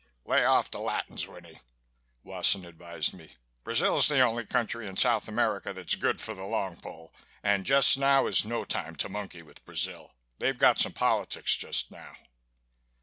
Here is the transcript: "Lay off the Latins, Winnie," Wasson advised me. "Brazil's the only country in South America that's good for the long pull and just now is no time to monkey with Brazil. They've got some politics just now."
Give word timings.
"Lay 0.25 0.43
off 0.43 0.71
the 0.71 0.79
Latins, 0.79 1.27
Winnie," 1.27 1.59
Wasson 2.23 2.65
advised 2.65 3.13
me. 3.13 3.29
"Brazil's 3.63 4.07
the 4.07 4.19
only 4.21 4.47
country 4.47 4.87
in 4.87 4.97
South 4.97 5.27
America 5.27 5.73
that's 5.73 5.93
good 5.93 6.19
for 6.19 6.33
the 6.33 6.41
long 6.43 6.75
pull 6.75 7.13
and 7.43 7.67
just 7.67 7.99
now 7.99 8.25
is 8.25 8.43
no 8.43 8.65
time 8.65 8.95
to 8.95 9.09
monkey 9.09 9.43
with 9.43 9.63
Brazil. 9.63 10.15
They've 10.39 10.57
got 10.57 10.79
some 10.79 10.93
politics 10.93 11.55
just 11.55 11.91
now." 11.91 12.15